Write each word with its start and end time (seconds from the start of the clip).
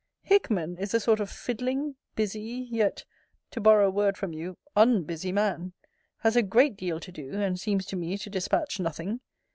Hickman 0.23 0.77
is 0.79 0.95
a 0.95 0.99
sort 0.99 1.19
of 1.19 1.29
fiddling, 1.29 1.95
busy, 2.15 2.67
yet, 2.71 3.05
to 3.51 3.61
borrow 3.61 3.85
a 3.85 3.91
word 3.91 4.17
from 4.17 4.33
you, 4.33 4.57
unbusy 4.75 5.31
man: 5.31 5.73
has 6.21 6.35
a 6.35 6.41
great 6.41 6.75
deal 6.75 6.99
to 6.99 7.11
do, 7.11 7.35
and 7.39 7.59
seems 7.59 7.85
to 7.85 7.95
me 7.95 8.17
to 8.17 8.29
dispatch 8.31 8.79
nothing. 8.79 9.19